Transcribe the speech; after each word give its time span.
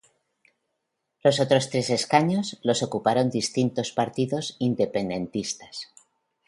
Los 1.21 1.39
otros 1.39 1.69
tres 1.69 1.91
escaños 1.91 2.57
los 2.63 2.81
ocuparon 2.81 3.29
distintos 3.29 3.91
partidos 3.91 4.55
independentistas. 4.57 5.93